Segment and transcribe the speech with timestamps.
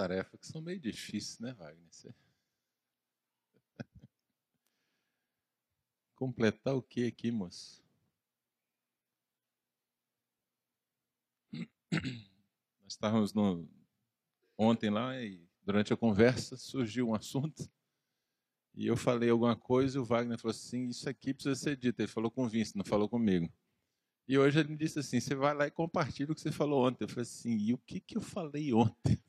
[0.00, 1.90] As tarefas que são meio difíceis, né, Wagner?
[6.16, 7.84] Completar o que aqui, moço?
[11.92, 13.68] Nós estávamos no...
[14.56, 17.70] ontem lá e durante a conversa surgiu um assunto
[18.74, 22.00] e eu falei alguma coisa e o Wagner falou assim, isso aqui precisa ser dito.
[22.00, 23.52] Ele falou com o Vince, não falou comigo.
[24.26, 26.86] E hoje ele me disse assim, você vai lá e compartilha o que você falou
[26.86, 27.04] ontem.
[27.04, 29.20] Eu falei assim, e o que, que eu falei ontem?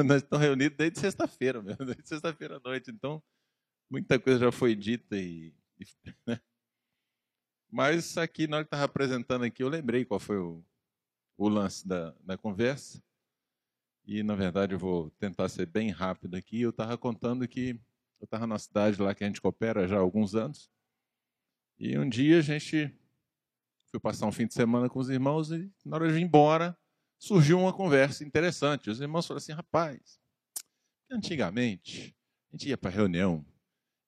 [0.04, 2.90] Nós estamos reunidos desde sexta-feira, mesmo, desde sexta-feira à noite.
[2.90, 3.22] Então,
[3.90, 5.54] muita coisa já foi dita e.
[6.26, 6.38] Né?
[7.70, 10.62] Mas aqui, na hora que estava apresentando aqui, eu lembrei qual foi o,
[11.38, 13.02] o lance da, da conversa.
[14.04, 16.60] E, na verdade, eu vou tentar ser bem rápido aqui.
[16.60, 17.80] Eu estava contando que
[18.20, 20.70] eu estava na cidade lá que a gente coopera já há alguns anos.
[21.78, 22.92] E um dia a gente
[23.90, 26.76] foi passar um fim de semana com os irmãos e, na hora de ir embora,
[27.20, 28.90] surgiu uma conversa interessante.
[28.90, 30.18] Os irmãos falaram assim: rapaz,
[31.08, 32.16] antigamente
[32.48, 33.44] a gente ia para reunião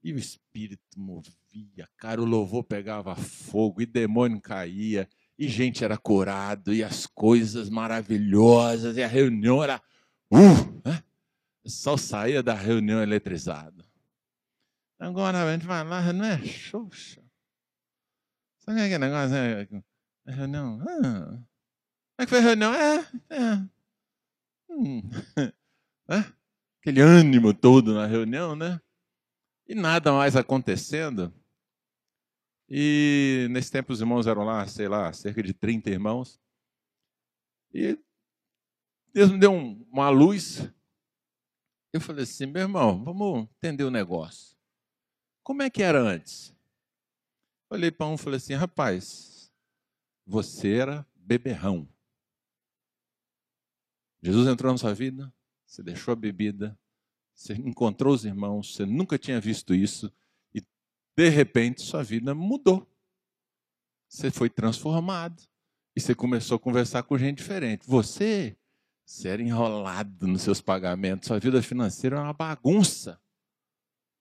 [0.03, 5.97] e o espírito movia, cara, o louvor pegava fogo e demônio caía e gente era
[5.97, 9.81] curado e as coisas maravilhosas e a reunião era
[10.33, 11.05] uh, né?
[11.65, 13.85] só saía da reunião eletrizado.
[14.99, 17.23] Agora a gente vai lá, não é xoxa.
[18.59, 19.37] Sabe aquele negócio?
[19.37, 19.69] É,
[20.27, 20.81] reunião?
[20.81, 21.43] Ah,
[22.23, 22.75] como é que foi a reunião?
[22.75, 22.99] É,
[23.31, 23.69] é.
[24.71, 25.03] Hum.
[26.09, 26.33] é.
[26.81, 28.81] Aquele ânimo todo na reunião, né?
[29.67, 31.33] E nada mais acontecendo.
[32.69, 36.41] E nesse tempo os irmãos eram lá, sei lá, cerca de 30 irmãos.
[37.73, 37.99] E
[39.13, 40.69] Deus me deu um, uma luz.
[41.93, 44.57] Eu falei assim, meu irmão, vamos entender o negócio.
[45.43, 46.55] Como é que era antes?
[47.69, 49.53] Olhei para um e falei assim, rapaz,
[50.27, 51.89] você era beberrão.
[54.23, 55.33] Jesus entrou na sua vida,
[55.67, 56.79] você deixou a bebida,
[57.35, 60.13] você encontrou os irmãos, você nunca tinha visto isso,
[61.17, 62.89] de repente, sua vida mudou.
[64.09, 65.43] Você foi transformado.
[65.95, 67.87] E você começou a conversar com gente diferente.
[67.87, 68.57] Você,
[69.05, 71.27] você era enrolado nos seus pagamentos.
[71.27, 73.21] Sua vida financeira era uma bagunça.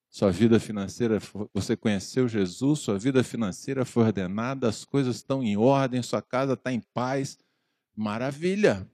[0.09, 1.19] Sua vida financeira,
[1.53, 6.53] você conheceu Jesus, sua vida financeira foi ordenada, as coisas estão em ordem, sua casa
[6.53, 7.39] está em paz.
[7.95, 8.90] Maravilha!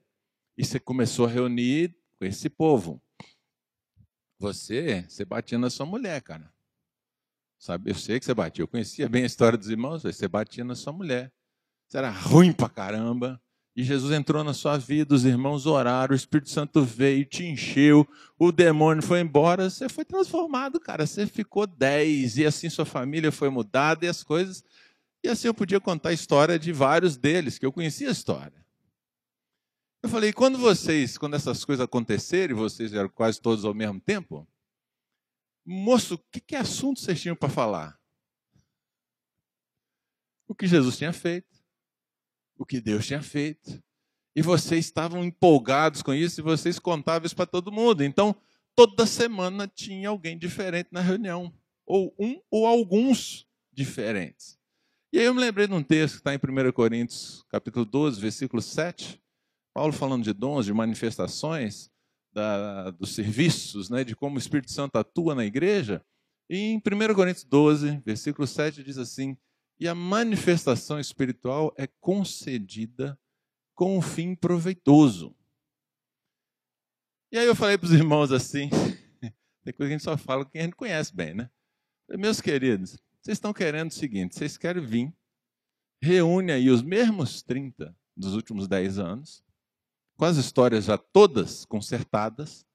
[0.58, 3.02] E você começou a reunir com esse povo.
[4.40, 6.52] Você, você batia na sua mulher, cara.
[7.60, 8.64] Sabe, eu sei que você batia.
[8.64, 11.32] Eu conhecia bem a história dos irmãos, você batia na sua mulher.
[11.88, 13.42] Você era ruim pra caramba.
[13.76, 18.08] E Jesus entrou na sua vida, os irmãos oraram, o Espírito Santo veio, te encheu,
[18.40, 21.06] o demônio foi embora, você foi transformado, cara.
[21.06, 24.64] Você ficou dez, e assim sua família foi mudada e as coisas.
[25.24, 28.66] E assim eu podia contar a história de vários deles, que eu conhecia a história.
[30.04, 34.48] Eu falei, quando vocês, quando essas coisas acontecerem, vocês eram quase todos ao mesmo tempo,
[35.66, 38.00] moço, o que, que assunto vocês tinham para falar?
[40.48, 41.62] O que Jesus tinha feito,
[42.58, 43.84] o que Deus tinha feito.
[44.36, 48.04] E vocês estavam empolgados com isso e vocês contavam isso para todo mundo.
[48.04, 48.36] Então,
[48.76, 51.52] toda semana tinha alguém diferente na reunião,
[51.86, 54.58] ou um ou alguns diferentes.
[55.12, 58.22] E aí eu me lembrei de um texto que está em 1 Coríntios, capítulo 12,
[58.22, 59.20] versículo 7.
[59.78, 61.92] Paulo falando de dons, de manifestações,
[62.34, 66.04] da, dos serviços, né, de como o Espírito Santo atua na igreja.
[66.50, 69.38] E em 1 Coríntios 12, versículo 7, diz assim:
[69.80, 73.20] E a manifestação espiritual é concedida
[73.76, 75.36] com um fim proveitoso.
[77.32, 78.72] E aí eu falei para os irmãos assim:
[79.64, 81.52] tem coisa que a gente só fala quem a gente conhece bem, né?
[82.10, 85.14] Meus queridos, vocês estão querendo o seguinte: vocês querem vir,
[86.02, 89.46] reúne aí os mesmos 30 dos últimos 10 anos,
[90.18, 92.66] com as histórias já todas consertadas,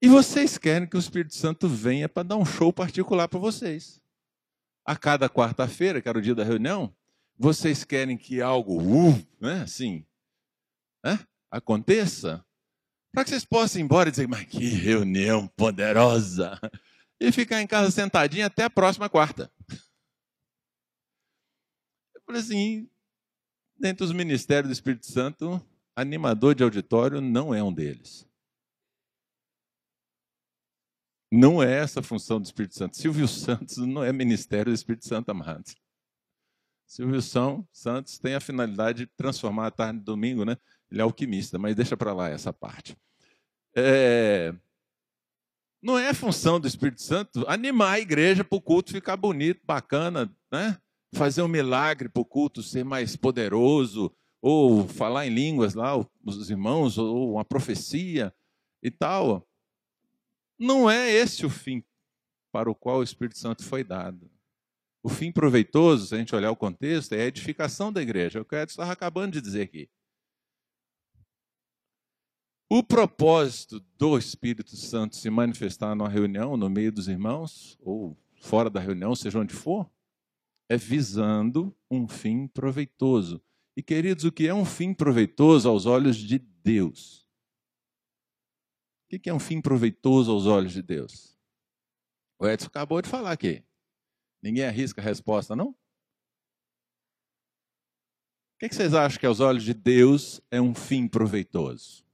[0.00, 4.00] e vocês querem que o Espírito Santo venha para dar um show particular para vocês.
[4.84, 6.94] A cada quarta-feira, que era o dia da reunião,
[7.38, 10.06] vocês querem que algo, uh, né, assim,
[11.02, 11.18] né,
[11.50, 12.44] aconteça,
[13.10, 16.60] para que vocês possam ir embora e dizer, mas que reunião poderosa,
[17.18, 19.50] e ficar em casa sentadinho até a próxima quarta.
[22.14, 22.90] Eu falei assim,
[23.78, 25.60] dentro dos ministérios do Espírito Santo,
[25.96, 28.28] Animador de auditório não é um deles.
[31.32, 32.96] Não é essa a função do Espírito Santo.
[32.96, 35.74] Silvio Santos não é ministério do Espírito Santo, amados.
[36.86, 40.56] Silvio Santos tem a finalidade de transformar a tarde de domingo, né?
[40.90, 42.96] Ele é alquimista, mas deixa para lá essa parte.
[43.74, 44.54] É...
[45.82, 50.32] Não é função do Espírito Santo animar a igreja para o culto ficar bonito, bacana,
[50.50, 50.78] né?
[51.14, 56.50] Fazer um milagre para o culto ser mais poderoso, ou falar em línguas lá, os
[56.50, 58.34] irmãos, ou uma profecia
[58.82, 59.46] e tal.
[60.58, 61.84] Não é esse o fim
[62.52, 64.30] para o qual o Espírito Santo foi dado.
[65.02, 68.38] O fim proveitoso, se a gente olhar o contexto, é a edificação da igreja.
[68.38, 69.88] É o que o Edson estava acabando de dizer aqui.
[72.68, 78.68] O propósito do Espírito Santo se manifestar numa reunião, no meio dos irmãos, ou fora
[78.68, 79.88] da reunião, seja onde for,
[80.68, 83.40] é visando um fim proveitoso.
[83.76, 87.28] E, queridos, o que é um fim proveitoso aos olhos de Deus?
[89.04, 91.38] O que é um fim proveitoso aos olhos de Deus?
[92.38, 93.62] O Edson acabou de falar aqui.
[94.42, 95.70] Ninguém arrisca a resposta, não?
[95.70, 95.76] O
[98.58, 102.04] que vocês acham que aos olhos de Deus é um fim proveitoso?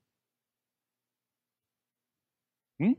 [2.81, 2.97] Hum?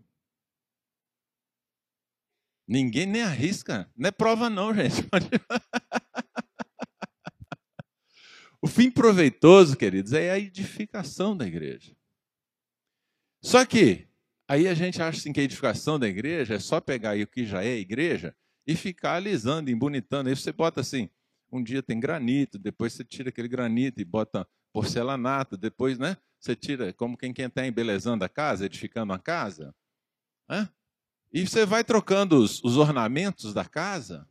[2.65, 3.91] Ninguém nem arrisca.
[3.95, 4.95] Não é prova, não, gente.
[8.63, 11.93] o fim proveitoso, queridos, é a edificação da igreja.
[13.41, 14.07] Só que,
[14.47, 17.27] aí a gente acha assim, que a edificação da igreja é só pegar aí o
[17.27, 18.33] que já é igreja
[18.65, 20.29] e ficar alisando, embonitando.
[20.29, 21.09] Aí você bota assim,
[21.51, 26.15] um dia tem granito, depois você tira aquele granito e bota porcelanato, depois, né?
[26.39, 29.75] Você tira, como quem está embelezando a casa, edificando a casa.
[30.49, 30.69] Né?
[31.33, 34.25] E você vai trocando os, os ornamentos da casa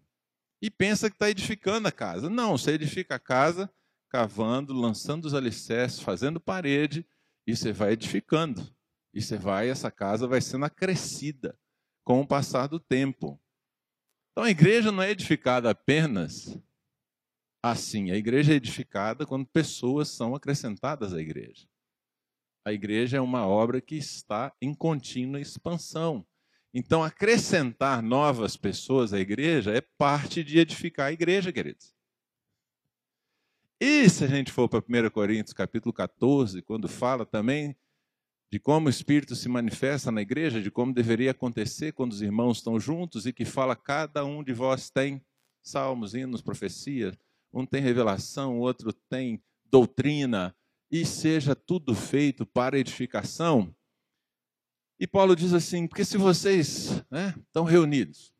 [0.62, 2.30] e pensa que está edificando a casa.
[2.30, 3.70] Não, você edifica a casa
[4.12, 7.06] cavando, lançando os alicerces, fazendo parede,
[7.46, 8.62] e você vai edificando.
[9.14, 11.58] E você vai, essa casa vai sendo acrescida
[12.04, 13.40] com o passar do tempo.
[14.30, 16.58] Então a igreja não é edificada apenas
[17.62, 18.10] assim.
[18.10, 21.66] A igreja é edificada quando pessoas são acrescentadas à igreja.
[22.66, 26.24] A igreja é uma obra que está em contínua expansão.
[26.74, 31.92] Então, acrescentar novas pessoas à igreja é parte de edificar a igreja, queridos.
[33.84, 37.74] E se a gente for para 1 Coríntios capítulo 14, quando fala também
[38.48, 42.58] de como o Espírito se manifesta na igreja, de como deveria acontecer quando os irmãos
[42.58, 45.20] estão juntos, e que fala cada um de vós tem
[45.60, 47.18] salmos, hinos, profecias,
[47.52, 50.54] um tem revelação, o outro tem doutrina,
[50.88, 53.74] e seja tudo feito para edificação.
[54.96, 58.32] E Paulo diz assim: porque se vocês né, estão reunidos,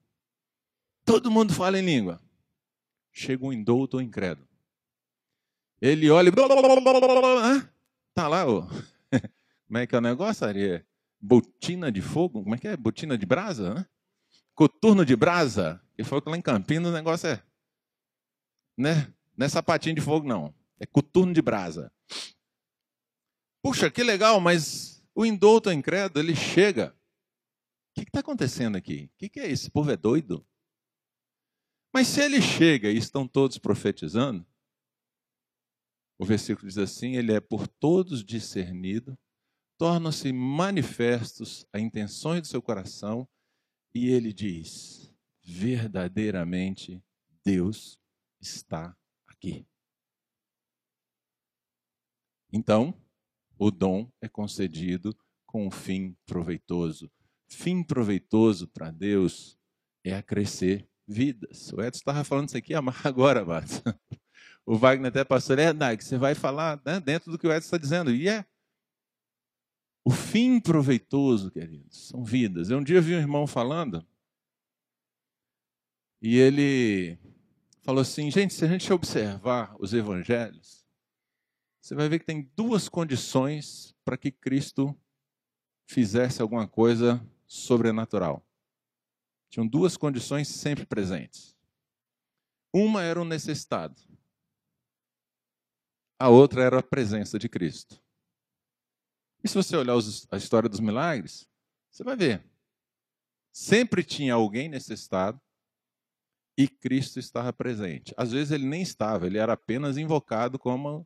[1.04, 2.22] todo mundo fala em língua,
[3.10, 4.51] chega um indouto ou incrédulo.
[5.82, 6.32] Ele olha e.
[8.14, 8.68] Tá lá, ó.
[9.66, 10.86] Como é que é o negócio, Ari?
[11.20, 12.44] Botina de fogo?
[12.44, 12.76] Como é que é?
[12.76, 13.74] Botina de brasa?
[13.74, 13.86] Né?
[14.54, 15.82] Coturno de brasa?
[15.98, 17.42] Ele falou que lá em Campinas o negócio é.
[18.78, 19.12] Né?
[19.36, 20.54] Não é sapatinho de fogo, não.
[20.78, 21.92] É coturno de brasa.
[23.60, 26.94] Puxa, que legal, mas o indouto incrédulo, ele chega.
[27.90, 29.10] O que está acontecendo aqui?
[29.14, 29.64] O que, que é isso?
[29.64, 30.46] Esse povo é doido?
[31.92, 34.46] Mas se ele chega e estão todos profetizando,
[36.22, 39.18] o versículo diz assim: ele é por todos discernido,
[39.76, 43.28] tornam-se manifestos as intenções do seu coração,
[43.92, 47.02] e ele diz: verdadeiramente
[47.44, 47.98] Deus
[48.40, 48.96] está
[49.26, 49.66] aqui.
[52.52, 52.94] Então,
[53.58, 57.10] o dom é concedido com um fim proveitoso.
[57.48, 59.58] Fim proveitoso para Deus
[60.04, 61.72] é acrescer vidas.
[61.72, 63.82] O Edson estava falando isso aqui agora, Marcos.
[64.64, 67.66] O Wagner até passou, é, Nag, você vai falar né, dentro do que o Edson
[67.66, 68.10] está dizendo.
[68.12, 68.44] E é.
[70.04, 72.70] O fim proveitoso, queridos, são vidas.
[72.70, 74.04] Eu um dia vi um irmão falando,
[76.22, 77.18] e ele
[77.82, 80.86] falou assim: gente, se a gente observar os evangelhos,
[81.80, 84.96] você vai ver que tem duas condições para que Cristo
[85.84, 88.46] fizesse alguma coisa sobrenatural.
[89.50, 91.56] Tinham duas condições sempre presentes.
[92.72, 94.00] Uma era o necessitado.
[96.22, 98.00] A outra era a presença de Cristo.
[99.42, 99.96] E se você olhar
[100.30, 101.50] a história dos milagres,
[101.90, 102.48] você vai ver.
[103.52, 105.40] Sempre tinha alguém necessitado
[106.56, 108.14] e Cristo estava presente.
[108.16, 111.04] Às vezes ele nem estava, ele era apenas invocado como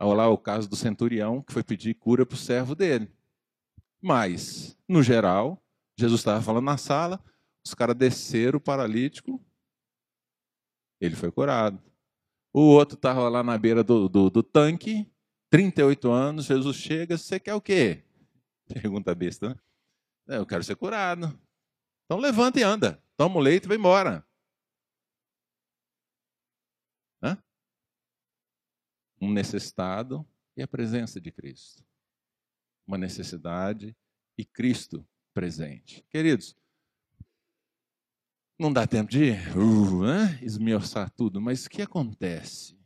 [0.00, 3.14] lá o caso do centurião que foi pedir cura para o servo dele.
[4.00, 5.62] Mas, no geral,
[5.98, 7.22] Jesus estava falando na sala,
[7.62, 9.38] os caras desceram o paralítico,
[10.98, 11.78] ele foi curado.
[12.54, 15.10] O outro estava lá na beira do, do, do, tanque,
[15.50, 18.04] 38 anos, Jesus chega, você quer o quê?
[18.72, 19.56] Pergunta besta, né?
[20.28, 21.38] É, eu quero ser curado.
[22.06, 23.02] Então levanta e anda.
[23.16, 24.24] Toma o leite e vai embora.
[29.24, 31.84] um necessitado e a presença de Cristo.
[32.86, 33.96] Uma necessidade
[34.36, 36.04] e Cristo presente.
[36.10, 36.54] Queridos,
[38.58, 42.78] não dá tempo de uh, né, esmiuçar tudo, mas o que acontece?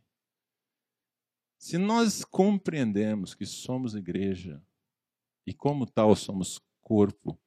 [1.57, 4.63] Se nós compreendemos que somos igreja
[5.45, 7.39] e como tal somos corpo,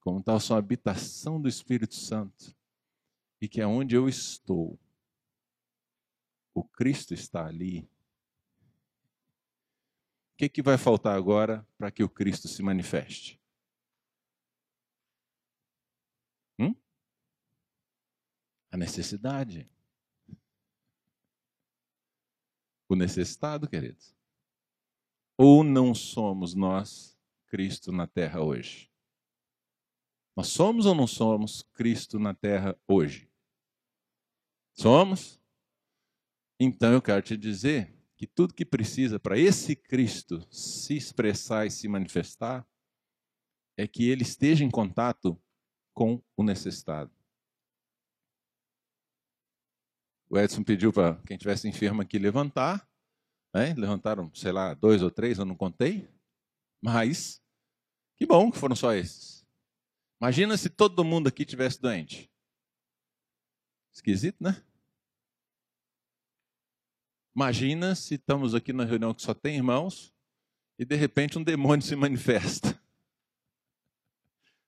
[0.00, 2.56] como tal somos habitação do Espírito Santo,
[3.40, 4.78] e que é onde eu estou,
[6.54, 7.80] o Cristo está ali.
[10.32, 13.40] O que, que vai faltar agora para que o Cristo se manifeste?
[16.58, 16.74] Hum?
[18.70, 19.68] A necessidade.
[22.88, 24.14] O necessitado, queridos.
[25.36, 28.90] Ou não somos nós Cristo na terra hoje?
[30.36, 33.28] Nós somos ou não somos Cristo na terra hoje?
[34.72, 35.40] Somos?
[36.60, 41.70] Então eu quero te dizer que tudo que precisa para esse Cristo se expressar e
[41.70, 42.66] se manifestar
[43.76, 45.40] é que ele esteja em contato
[45.94, 47.12] com o necessitado.
[50.30, 52.86] O Edson pediu para quem tivesse enfermo aqui levantar.
[53.54, 53.74] Né?
[53.74, 56.08] Levantaram, sei lá, dois ou três, eu não contei.
[56.82, 57.42] Mas,
[58.16, 59.46] que bom que foram só esses.
[60.20, 62.30] Imagina se todo mundo aqui tivesse doente.
[63.92, 64.62] Esquisito, né?
[67.34, 70.12] Imagina se estamos aqui na reunião que só tem irmãos
[70.78, 72.76] e de repente um demônio se manifesta.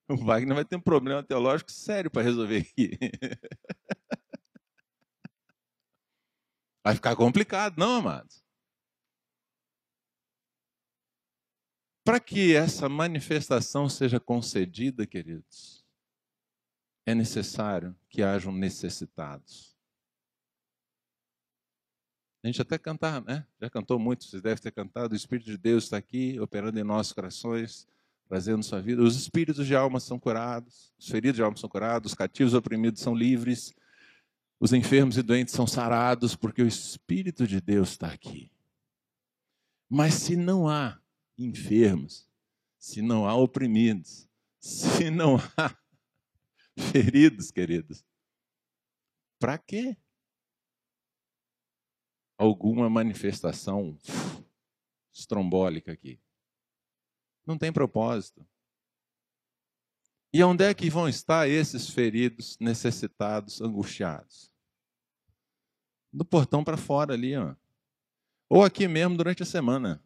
[0.09, 2.99] O Wagner vai ter um problema teológico sério para resolver aqui.
[6.83, 8.43] Vai ficar complicado, não, amados?
[12.03, 15.85] Para que essa manifestação seja concedida, queridos,
[17.05, 19.71] é necessário que hajam necessitados.
[22.43, 23.45] A gente até cantar, né?
[23.61, 25.13] Já cantou muito, vocês devem ter cantado.
[25.13, 27.87] O Espírito de Deus está aqui, operando em nossos corações,
[28.27, 29.03] trazendo sua vida.
[29.03, 32.99] Os espíritos de alma são curados, os feridos de alma são curados, os cativos oprimidos
[32.99, 33.75] são livres,
[34.61, 38.51] os enfermos e doentes são sarados, porque o Espírito de Deus está aqui.
[39.89, 41.01] Mas se não há
[41.35, 42.29] enfermos,
[42.77, 45.75] se não há oprimidos, se não há
[46.91, 48.05] feridos, queridos,
[49.39, 49.97] para quê?
[52.37, 53.95] alguma manifestação
[55.13, 56.19] estrombólica aqui.
[57.45, 58.43] Não tem propósito.
[60.33, 64.50] E onde é que vão estar esses feridos, necessitados, angustiados?
[66.11, 67.55] No portão para fora ali, ó.
[68.49, 70.03] Ou aqui mesmo durante a semana.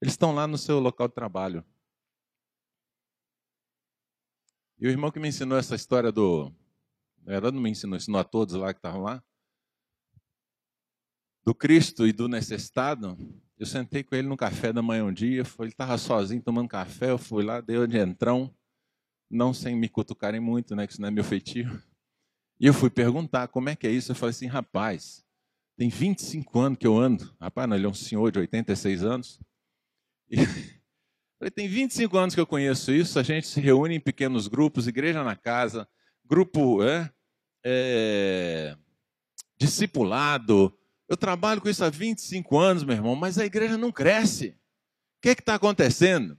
[0.00, 1.64] Eles estão lá no seu local de trabalho.
[4.78, 6.52] E o irmão que me ensinou essa história do
[7.28, 9.22] ela não me ensinou, ensinou a todos lá que estavam lá.
[11.44, 13.16] Do Cristo e do necessitado,
[13.58, 17.10] eu sentei com ele no café da manhã um dia, ele estava sozinho tomando café,
[17.10, 18.54] eu fui lá, dei de entrão,
[19.30, 21.82] não sem me cutucarem muito, né, que isso não é meu feitio.
[22.60, 24.10] E eu fui perguntar como é que é isso.
[24.10, 25.24] Eu falei assim, rapaz,
[25.76, 27.32] tem 25 anos que eu ando.
[27.40, 29.40] Rapaz, não, ele é um senhor de 86 anos.
[30.28, 30.36] E,
[31.38, 34.88] falei, tem 25 anos que eu conheço isso, a gente se reúne em pequenos grupos,
[34.88, 35.88] igreja na casa,
[36.24, 37.10] grupo é,
[37.64, 38.76] é,
[39.56, 40.76] discipulado.
[41.08, 44.48] Eu trabalho com isso há 25 anos, meu irmão, mas a igreja não cresce.
[44.48, 46.36] O que é está acontecendo?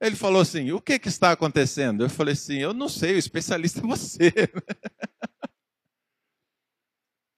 [0.00, 2.04] Ele falou assim: O que, que está acontecendo?
[2.04, 4.32] Eu falei assim: Eu não sei, o especialista é você.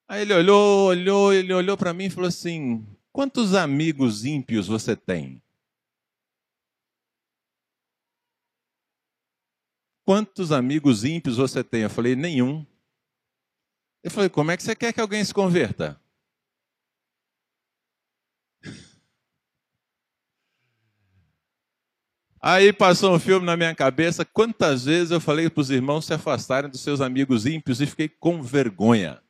[0.08, 4.96] Aí ele olhou, olhou, ele olhou para mim e falou assim: Quantos amigos ímpios você
[4.96, 5.42] tem?
[10.06, 11.82] Quantos amigos ímpios você tem?
[11.82, 12.66] Eu falei: Nenhum.
[14.02, 16.00] Eu falei, como é que você quer que alguém se converta?
[22.40, 24.24] Aí passou um filme na minha cabeça.
[24.24, 28.08] Quantas vezes eu falei para os irmãos se afastarem dos seus amigos ímpios e fiquei
[28.08, 29.20] com vergonha.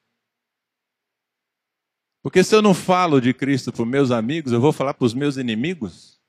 [2.28, 5.06] Porque se eu não falo de Cristo para os meus amigos, eu vou falar para
[5.06, 6.20] os meus inimigos?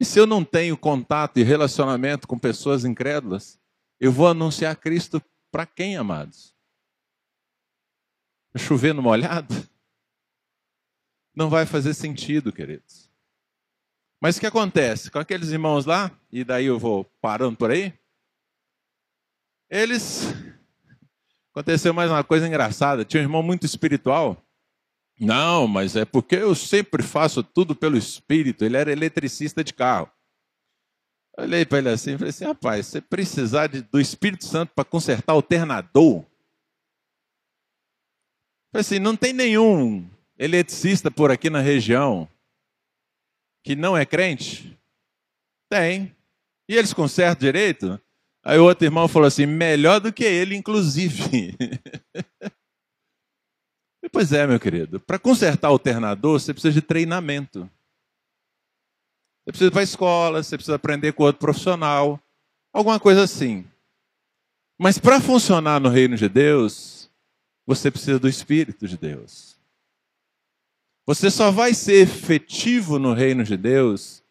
[0.00, 3.60] E se eu não tenho contato e relacionamento com pessoas incrédulas,
[4.00, 6.56] eu vou anunciar Cristo para quem, amados?
[8.56, 9.54] Chover no molhado?
[11.34, 13.10] Não vai fazer sentido, queridos.
[14.18, 15.10] Mas o que acontece?
[15.10, 17.92] Com aqueles irmãos lá, e daí eu vou parando por aí,
[19.68, 20.45] eles.
[21.56, 23.02] Aconteceu mais uma coisa engraçada.
[23.02, 24.36] Tinha um irmão muito espiritual.
[25.18, 28.62] Não, mas é porque eu sempre faço tudo pelo espírito.
[28.62, 30.10] Ele era eletricista de carro.
[31.38, 34.84] Olhei para ele assim e falei assim: rapaz, você precisar de, do Espírito Santo para
[34.84, 36.26] consertar alternador?
[38.70, 40.06] Falei assim: não tem nenhum
[40.38, 42.28] eletricista por aqui na região
[43.64, 44.78] que não é crente?
[45.70, 46.14] Tem.
[46.68, 47.98] E eles consertam direito?
[48.46, 51.56] Aí o outro irmão falou assim: melhor do que ele, inclusive.
[54.12, 55.00] Pois é, meu querido.
[55.00, 57.68] Para consertar o alternador, você precisa de treinamento.
[59.44, 62.18] Você precisa ir para a escola, você precisa aprender com outro profissional,
[62.72, 63.66] alguma coisa assim.
[64.78, 67.10] Mas para funcionar no reino de Deus,
[67.66, 69.58] você precisa do Espírito de Deus.
[71.04, 74.22] Você só vai ser efetivo no reino de Deus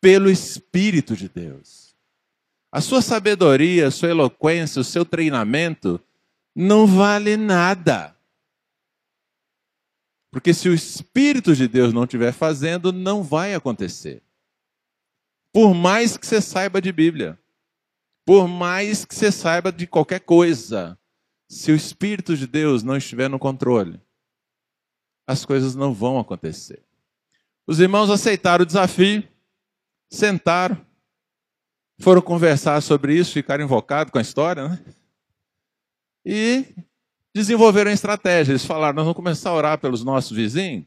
[0.00, 1.92] pelo Espírito de Deus.
[2.72, 6.00] A sua sabedoria, a sua eloquência, o seu treinamento
[6.56, 8.16] não vale nada.
[10.30, 14.22] Porque se o Espírito de Deus não estiver fazendo, não vai acontecer.
[15.52, 17.38] Por mais que você saiba de Bíblia,
[18.24, 20.98] por mais que você saiba de qualquer coisa,
[21.46, 24.00] se o Espírito de Deus não estiver no controle,
[25.26, 26.82] as coisas não vão acontecer.
[27.66, 29.28] Os irmãos aceitaram o desafio,
[30.08, 30.82] sentaram,
[32.02, 34.84] foram conversar sobre isso, ficaram invocados com a história, né?
[36.24, 36.66] E
[37.34, 38.52] desenvolveram a estratégia.
[38.52, 40.84] Eles falaram: nós vamos começar a orar pelos nossos vizinhos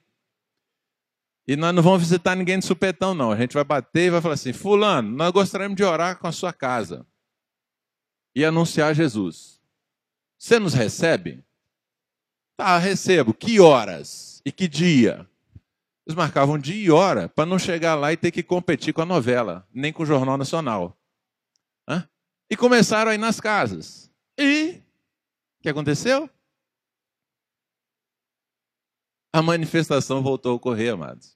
[1.47, 3.31] e nós não vamos visitar ninguém de supetão, não.
[3.31, 6.31] A gente vai bater e vai falar assim: Fulano, nós gostaríamos de orar com a
[6.31, 7.05] sua casa
[8.35, 9.61] e anunciar Jesus.
[10.37, 11.43] Você nos recebe?
[12.57, 13.33] Tá, recebo.
[13.33, 14.41] Que horas?
[14.45, 15.27] E que dia?
[16.05, 19.05] Eles marcavam dia e hora para não chegar lá e ter que competir com a
[19.05, 20.95] novela, nem com o Jornal Nacional.
[22.49, 24.11] E começaram a ir nas casas.
[24.37, 24.81] E
[25.59, 26.29] o que aconteceu?
[29.33, 31.35] A manifestação voltou a ocorrer, amados.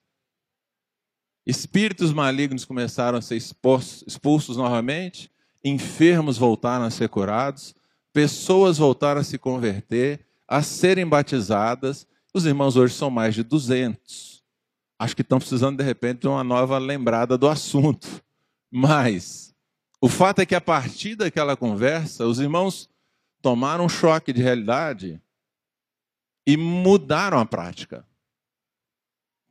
[1.46, 5.32] Espíritos malignos começaram a ser expulsos, expulsos novamente,
[5.64, 7.74] enfermos voltaram a ser curados,
[8.14, 12.08] pessoas voltaram a se converter, a serem batizadas.
[12.34, 14.44] Os irmãos hoje são mais de 200.
[15.00, 18.24] Acho que estão precisando, de repente, de uma nova lembrada do assunto.
[18.72, 19.56] Mas
[20.02, 22.90] o fato é que, a partir daquela conversa, os irmãos
[23.42, 25.22] tomaram um choque de realidade
[26.48, 28.08] e mudaram a prática.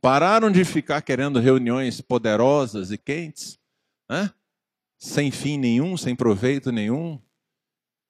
[0.01, 3.59] Pararam de ficar querendo reuniões poderosas e quentes,
[4.09, 4.33] né?
[4.97, 7.21] sem fim nenhum, sem proveito nenhum,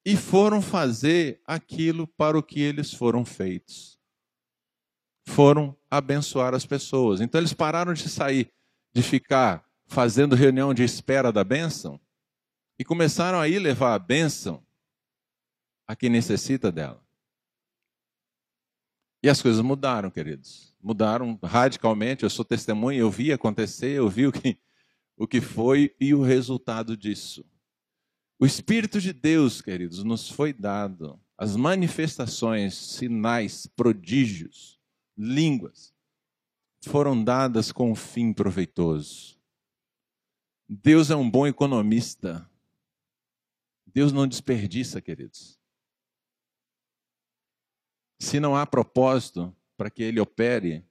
[0.06, 4.00] e foram fazer aquilo para o que eles foram feitos.
[5.28, 7.22] Foram abençoar as pessoas.
[7.22, 8.52] Então eles pararam de sair,
[8.94, 12.00] de ficar fazendo reunião de espera da bênção,
[12.80, 14.66] e começaram a ir levar a bênção
[15.86, 17.04] a quem necessita dela.
[19.22, 20.74] E as coisas mudaram, queridos.
[20.82, 22.24] Mudaram radicalmente.
[22.24, 24.58] Eu sou testemunha, eu vi acontecer, eu vi o que,
[25.18, 27.46] o que foi e o resultado disso.
[28.40, 31.20] O Espírito de Deus, queridos, nos foi dado.
[31.38, 34.80] As manifestações, sinais, prodígios,
[35.18, 35.94] línguas,
[36.86, 39.38] foram dadas com um fim proveitoso.
[40.70, 42.49] Deus é um bom economista.
[43.94, 45.60] Deus não desperdiça, queridos.
[48.20, 50.86] Se não há propósito para que ele opere,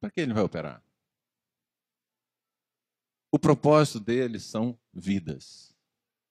[0.00, 0.82] para que ele vai operar?
[3.30, 5.76] O propósito dele são vidas.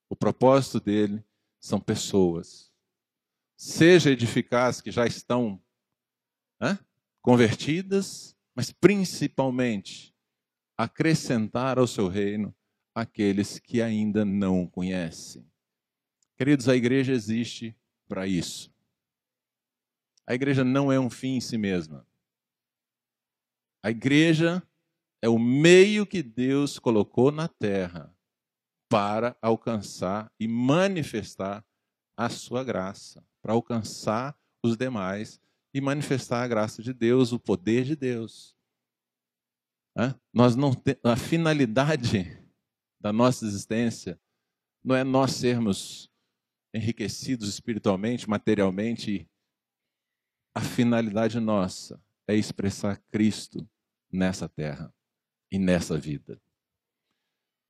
[0.08, 1.24] O propósito dele
[1.60, 2.72] são pessoas.
[3.56, 5.62] Seja edificar que já estão
[7.22, 10.14] convertidas, mas principalmente
[10.76, 12.54] acrescentar ao seu reino
[12.94, 15.44] aqueles que ainda não conhecem.
[16.36, 17.74] Queridos, a igreja existe
[18.06, 18.72] para isso.
[20.26, 22.06] A igreja não é um fim em si mesma.
[23.82, 24.62] A igreja
[25.22, 28.14] é o meio que Deus colocou na terra
[28.88, 31.64] para alcançar e manifestar
[32.16, 35.40] a sua graça, para alcançar os demais
[35.72, 38.56] e manifestar a graça de Deus, o poder de Deus.
[40.32, 40.72] Nós não
[41.02, 42.42] a finalidade
[43.00, 44.20] da nossa existência
[44.84, 46.10] não é nós sermos
[46.76, 49.28] enriquecidos espiritualmente, materialmente
[50.54, 53.68] a finalidade nossa é expressar Cristo
[54.12, 54.92] nessa terra
[55.50, 56.40] e nessa vida.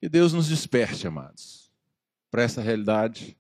[0.01, 1.73] Que Deus nos desperte, amados,
[2.31, 3.37] para essa realidade,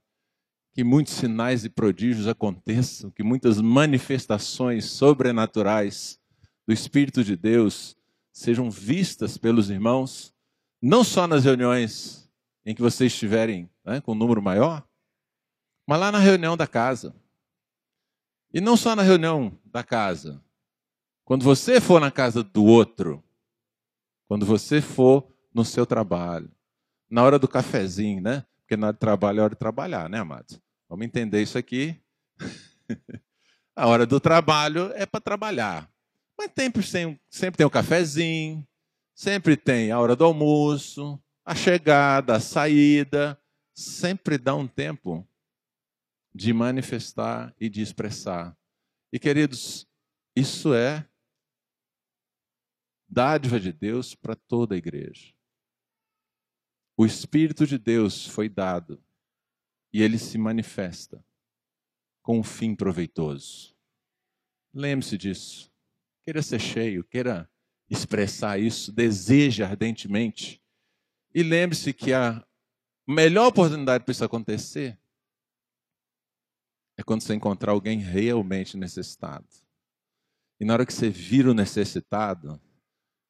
[0.72, 6.20] que muitos sinais e prodígios aconteçam, que muitas manifestações sobrenaturais
[6.66, 7.96] do Espírito de Deus
[8.32, 10.34] sejam vistas pelos irmãos,
[10.82, 12.30] não só nas reuniões
[12.64, 14.86] em que vocês estiverem né, com um número maior,
[15.86, 17.14] mas lá na reunião da casa
[18.52, 20.42] e não só na reunião da casa.
[21.24, 23.22] Quando você for na casa do outro,
[24.28, 26.50] quando você for no seu trabalho,
[27.10, 28.46] na hora do cafezinho, né?
[28.60, 30.60] Porque na hora de trabalho é hora de trabalhar, né, amados?
[30.88, 32.00] Vamos entender isso aqui.
[33.76, 35.90] a hora do trabalho é para trabalhar.
[36.38, 36.82] Mas sempre,
[37.28, 38.66] sempre tem o cafezinho,
[39.14, 43.38] sempre tem a hora do almoço, a chegada, a saída.
[43.74, 45.28] Sempre dá um tempo
[46.36, 48.54] de manifestar e de expressar.
[49.10, 49.88] E queridos,
[50.36, 51.08] Isso é
[53.08, 55.32] dádiva de Deus para toda a igreja.
[56.94, 59.02] O Espírito de Deus foi dado
[59.90, 61.24] e ele se manifesta
[62.22, 63.74] com um fim proveitoso.
[64.74, 65.72] Lembre-se disso.
[66.22, 67.50] Queira ser cheio, queira
[67.88, 70.62] expressar isso, deseje ardentemente.
[71.34, 72.46] E lembre-se que a
[73.08, 75.00] melhor oportunidade para isso acontecer
[76.96, 79.46] é quando você encontrar alguém realmente necessitado.
[80.58, 82.60] E na hora que você vira o necessitado,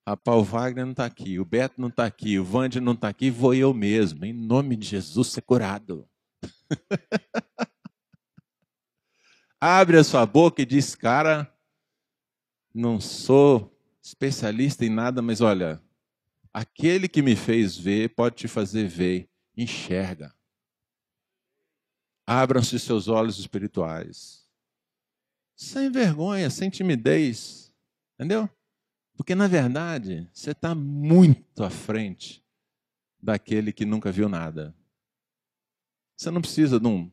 [0.07, 3.09] rapaz, o Wagner não está aqui, o Beto não está aqui, o Vande não está
[3.09, 6.09] aqui, vou eu mesmo, em nome de Jesus, ser curado.
[9.61, 11.53] Abre a sua boca e diz, cara,
[12.73, 15.83] não sou especialista em nada, mas olha,
[16.53, 20.36] aquele que me fez ver pode te fazer ver, enxerga.
[22.27, 24.45] Abram-se seus olhos espirituais.
[25.55, 27.73] Sem vergonha, sem timidez.
[28.15, 28.51] Entendeu?
[29.17, 32.45] Porque, na verdade, você está muito à frente
[33.23, 34.77] daquele que nunca viu nada.
[36.17, 37.11] Você não precisa de um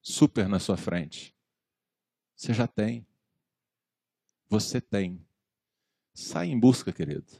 [0.00, 1.34] super na sua frente.
[2.36, 3.06] Você já tem.
[4.48, 5.24] Você tem.
[6.12, 7.32] Sai em busca, querido.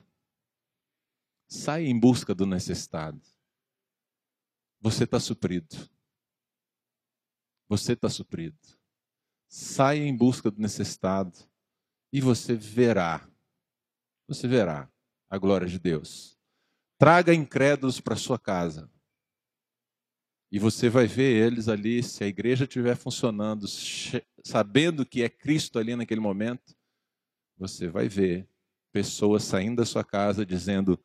[1.46, 3.20] Sai em busca do necessitado.
[4.80, 5.76] Você está suprido.
[7.72, 8.58] Você está suprido.
[9.48, 11.32] Saia em busca do necessitado
[12.12, 13.26] e você verá,
[14.28, 14.92] você verá
[15.30, 16.38] a glória de Deus.
[16.98, 18.92] Traga incrédulos para sua casa.
[20.50, 23.64] E você vai ver eles ali, se a igreja estiver funcionando,
[24.44, 26.76] sabendo que é Cristo ali naquele momento,
[27.56, 28.46] você vai ver
[28.92, 31.02] pessoas saindo da sua casa dizendo: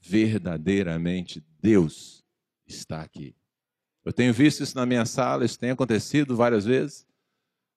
[0.00, 2.24] verdadeiramente Deus
[2.66, 3.36] está aqui.
[4.08, 7.06] Eu tenho visto isso na minha sala, isso tem acontecido várias vezes,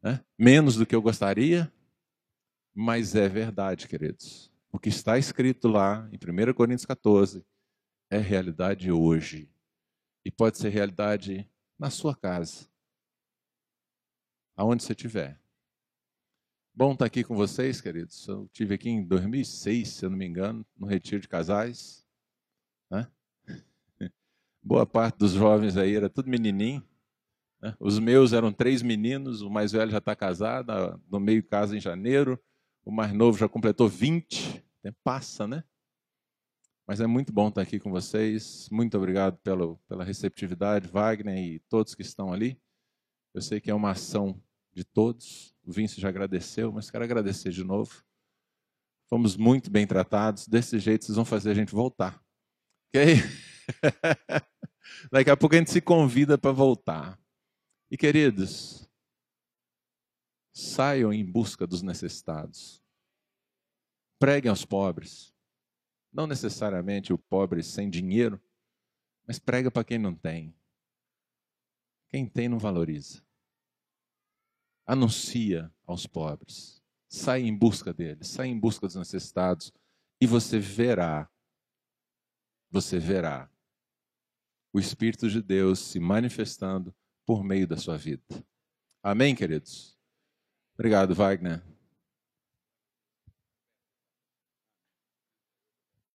[0.02, 0.24] né?
[0.39, 1.70] menos do que eu gostaria,
[2.74, 4.50] mas é verdade, queridos.
[4.72, 7.46] O que está escrito lá em 1 Coríntios 14
[8.10, 9.52] é realidade hoje.
[10.24, 12.65] E pode ser realidade na sua casa,
[14.56, 15.38] aonde você estiver.
[16.74, 18.26] Bom estar aqui com vocês, queridos.
[18.26, 22.08] Eu tive aqui em 2006, se eu não me engano, no retiro de casais.
[24.63, 26.84] Boa parte dos jovens aí era tudo menininho.
[27.62, 27.76] Né?
[27.80, 31.80] Os meus eram três meninos, o mais velho já está casado, no meio casa em
[31.80, 32.39] janeiro,
[32.84, 34.63] o mais novo já completou 20.
[34.82, 35.63] Tempo passa, né?
[36.88, 38.67] Mas é muito bom estar aqui com vocês.
[38.71, 42.60] Muito obrigado pelo, pela receptividade, Wagner e todos que estão ali.
[43.34, 44.41] Eu sei que é uma ação
[44.74, 45.56] de todos.
[45.63, 48.04] O Vince já agradeceu, mas quero agradecer de novo.
[49.08, 50.47] Fomos muito bem tratados.
[50.47, 52.21] Desse jeito, vocês vão fazer a gente voltar.
[52.89, 53.15] Ok?
[55.12, 57.19] Daqui a pouco a gente se convida para voltar.
[57.89, 58.89] E queridos,
[60.54, 62.82] saiam em busca dos necessitados.
[64.19, 65.34] Preguem aos pobres.
[66.12, 68.41] Não necessariamente o pobre sem dinheiro,
[69.25, 70.54] mas prega para quem não tem.
[72.08, 73.23] Quem tem não valoriza.
[74.86, 76.82] Anuncia aos pobres.
[77.08, 79.73] Sai em busca deles, sai em busca dos necessitados
[80.19, 81.30] e você verá,
[82.69, 83.51] você verá
[84.74, 86.94] o Espírito de Deus se manifestando
[87.26, 88.24] por meio da sua vida.
[89.04, 89.98] Amém, queridos?
[90.76, 91.62] Obrigado, Wagner.